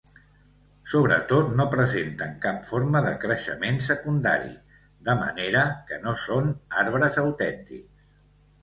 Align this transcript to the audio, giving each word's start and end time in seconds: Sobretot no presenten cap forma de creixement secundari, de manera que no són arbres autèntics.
Sobretot 0.93 1.51
no 1.59 1.67
presenten 1.73 2.33
cap 2.45 2.65
forma 2.71 3.03
de 3.09 3.11
creixement 3.27 3.77
secundari, 3.91 4.51
de 5.11 5.17
manera 5.23 5.63
que 5.91 6.03
no 6.09 6.17
són 6.27 6.53
arbres 6.87 7.23
autèntics. 7.29 8.13